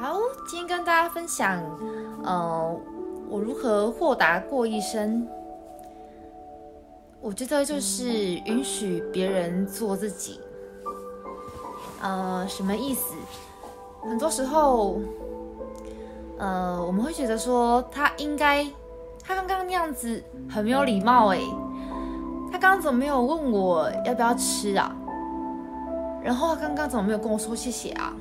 [0.00, 0.16] 好，
[0.46, 1.60] 今天跟大家分享，
[2.22, 2.72] 呃，
[3.28, 5.26] 我如何豁达过一生。
[7.20, 10.38] 我觉得就是允许别人做自己。
[12.00, 13.16] 呃，什么意思？
[14.04, 15.00] 很多时候，
[16.38, 18.64] 呃，我们会觉得说他应该，
[19.24, 21.40] 他刚刚那样子很没有礼貌哎，
[22.52, 24.94] 他刚刚怎么没有问我要不要吃啊？
[26.22, 28.14] 然后他刚刚怎么没有跟我说谢谢啊？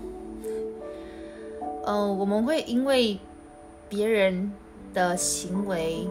[1.90, 3.18] 嗯，我们会因为
[3.88, 4.52] 别人
[4.94, 6.06] 的行为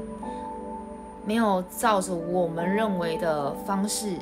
[1.27, 4.15] 没有照着我们认为的方式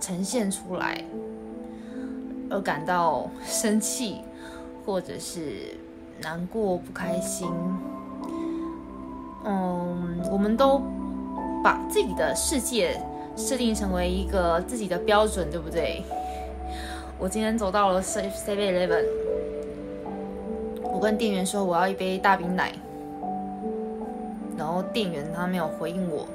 [0.00, 1.04] 呈现出来。
[2.48, 4.22] 而感到生气，
[4.86, 5.76] 或者是
[6.22, 7.46] 难过、不开心。
[9.44, 10.80] 嗯，我们都
[11.62, 12.98] 把自己的世界
[13.36, 16.02] 设定成为一个自己的标准，对不对？
[17.18, 19.04] 我今天走到了 Seven Eleven
[21.02, 22.72] 跟店员说我要一杯大冰奶，
[24.56, 26.28] 然后店员他没有回应我，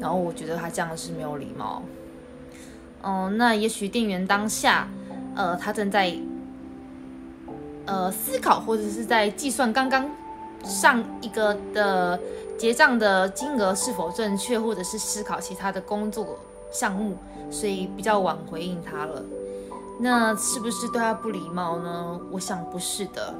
[0.00, 1.82] 然后我觉得他这样是没有礼貌。
[3.02, 4.88] 哦，那也许店员当下，
[5.36, 6.16] 呃，他正在，
[7.84, 10.10] 呃，思考或者是在计算刚刚
[10.64, 12.18] 上一个的
[12.56, 16.38] 结账的金额是否正确，或者是思考其他的工作
[16.72, 17.18] 项目，
[17.50, 19.22] 所以比较晚回应他了。
[19.98, 22.20] 那是不是对他不礼貌呢？
[22.30, 23.34] 我想不是的。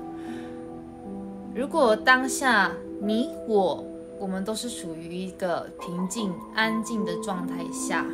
[1.55, 3.85] 如果当下你我
[4.19, 8.05] 我们都是属于一个平静安静的状态下。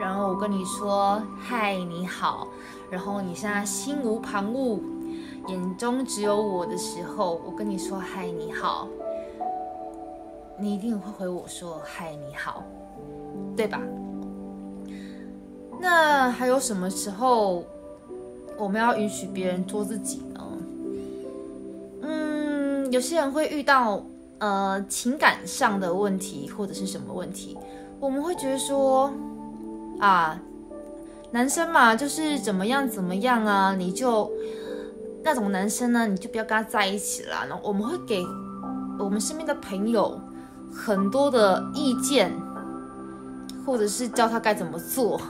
[0.00, 2.48] 然后我跟你说嗨，你好。
[2.90, 4.80] 然后你现在心无旁骛，
[5.48, 8.88] 眼中只有我的时候，我跟你说嗨，你好。
[10.58, 12.62] 你一定会回我说嗨，你好，
[13.56, 13.80] 对吧？
[15.82, 17.64] 那还有什么时候
[18.56, 20.40] 我们要允许别人做自己呢？
[22.02, 24.06] 嗯，有些人会遇到
[24.38, 27.58] 呃情感上的问题或者是什么问题，
[27.98, 29.12] 我们会觉得说。
[30.00, 30.40] 啊，
[31.30, 34.28] 男生嘛，就是怎么样怎么样啊，你就
[35.22, 37.46] 那种男生呢，你就不要跟他在一起了。
[37.48, 38.20] 然后我们会给
[38.98, 40.20] 我们身边的朋友
[40.72, 42.32] 很多的意见，
[43.64, 45.20] 或者是教他该怎么做，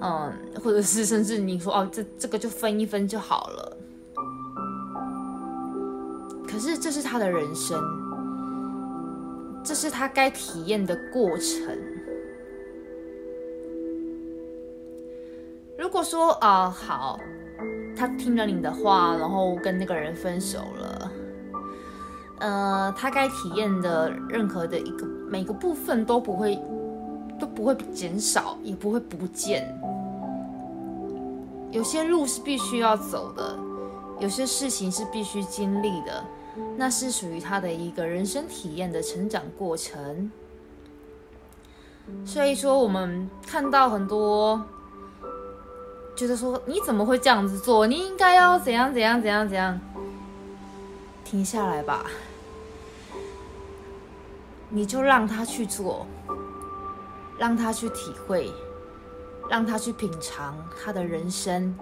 [0.00, 0.32] 嗯，
[0.62, 3.76] 或者是甚至你说哦，这这个就分一分就好了。
[6.46, 7.80] 可是这是他的人生，
[9.64, 11.76] 这是他该体验的过程。
[15.76, 17.18] 如果说啊好，
[17.96, 21.12] 他听了你的话，然后跟那个人分手了，
[22.38, 26.58] 呃，他该体验的任何的一个每个部分都不会
[27.38, 29.66] 都不会减少，也不会不见。
[31.70, 33.58] 有些路是必须要走的，
[34.20, 36.24] 有些事情是必须经历的，
[36.76, 40.30] 那是属于他的一个人生体验的成长过程。
[42.24, 44.62] 所以说，我们看到很多。
[46.16, 47.88] 觉得说你怎么会这样子做？
[47.88, 49.80] 你应该要怎样怎样怎样怎样？
[51.24, 52.06] 停下来吧，
[54.68, 56.06] 你就让他去做，
[57.38, 58.52] 让他去体会，
[59.50, 61.76] 让他去品尝他的人生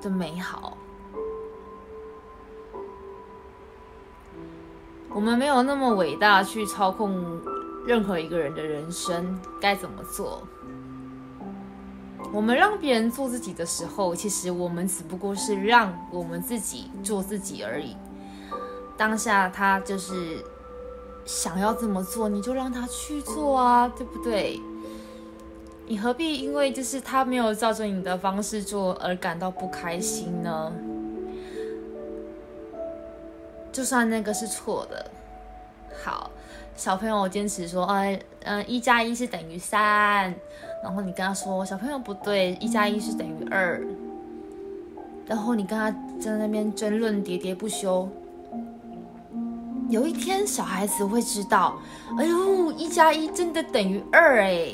[0.00, 0.76] 的美好。
[5.14, 7.40] 我们没有那么伟大去操控
[7.86, 10.42] 任何一个人的人生，该怎么做？
[12.32, 17.94] 我们让别人做自己的时候，其实我们只不过是让我们自己做自己而已。
[18.96, 20.42] 当下他就是
[21.24, 24.60] 想要这么做，你就让他去做啊，对不对？
[25.86, 30.72] 你何必因为就是他没有照着你的方式做而感到不开心呢？
[33.72, 35.10] 就算那个是错的，
[36.04, 36.30] 好。
[36.74, 40.34] 小朋友坚持说，哎，嗯，一加一是等于三，
[40.82, 43.78] 然后你跟他说，小朋友不对，一加一是等于二，
[45.26, 48.08] 然后你跟他在那边争论喋喋不休。
[49.92, 51.76] 有一天，小孩子会知道，
[52.16, 54.72] 哎呦，一加一真的等于二哎。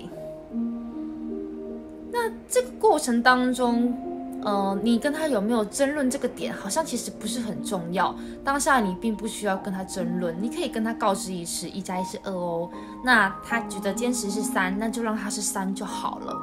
[2.12, 3.92] 那这个过程当中。
[4.40, 8.14] 呃，你跟他有没有争论这个点，好像其实不是很重要。
[8.44, 12.70] 当下你并不需要跟他争论，你可以跟他告知一次，一加一是二哦。
[13.04, 16.36] 那他觉得坚持是三，那就让他是三就好了，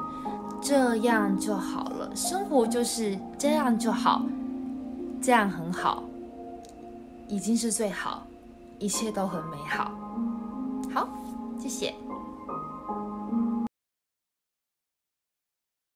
[0.60, 2.10] 这样就好了。
[2.14, 4.20] 生活就是这样就好，
[5.22, 6.04] 这样很好，
[7.28, 8.26] 已经是最好，
[8.78, 9.90] 一切都很美好。
[10.94, 11.08] 好，
[11.58, 11.94] 谢谢。